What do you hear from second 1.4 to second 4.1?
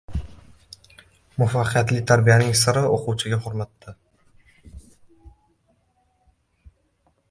Muvaffaqiyatli tarbiyannng siri— o‘quvchiga hurmatda.